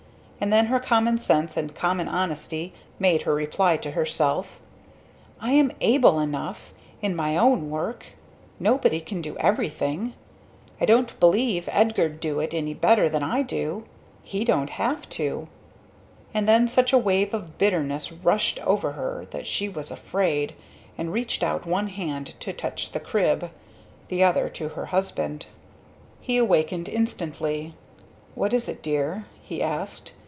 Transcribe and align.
And 0.43 0.51
then 0.51 0.65
her 0.65 0.79
common 0.79 1.19
sense 1.19 1.55
and 1.55 1.75
common 1.75 2.07
honesty 2.07 2.73
made 2.97 3.21
her 3.21 3.35
reply 3.35 3.77
to 3.77 3.91
herself: 3.91 4.59
"I 5.39 5.51
am 5.51 5.71
able 5.81 6.19
enough 6.19 6.73
in 6.99 7.15
my 7.15 7.37
own 7.37 7.69
work! 7.69 8.05
Nobody 8.59 9.01
can 9.01 9.21
do 9.21 9.37
everything. 9.37 10.15
I 10.79 10.87
don't 10.87 11.17
believe 11.19 11.69
Edgar'd 11.71 12.19
do 12.19 12.39
it 12.39 12.55
any 12.55 12.73
better 12.73 13.07
than 13.07 13.21
I 13.21 13.43
do. 13.43 13.83
He 14.23 14.43
don't 14.43 14.71
have 14.71 15.07
to!" 15.09 15.47
and 16.33 16.49
then 16.49 16.67
such 16.67 16.91
a 16.91 16.97
wave 16.97 17.35
of 17.35 17.59
bitterness 17.59 18.11
rushed 18.11 18.57
over 18.65 18.93
her 18.93 19.27
that 19.29 19.45
she 19.45 19.69
was 19.69 19.91
afraid, 19.91 20.55
and 20.97 21.13
reached 21.13 21.43
out 21.43 21.67
one 21.67 21.89
hand 21.89 22.33
to 22.39 22.51
touch 22.51 22.93
the 22.93 22.99
crib 22.99 23.51
the 24.07 24.23
other 24.23 24.49
to 24.49 24.69
her 24.69 24.87
husband. 24.87 25.45
He 26.19 26.37
awakened 26.37 26.89
instantly. 26.89 27.75
"What 28.33 28.55
is 28.55 28.67
it, 28.67 28.81
Dear?" 28.81 29.27
he 29.43 29.61
asked. 29.61 30.13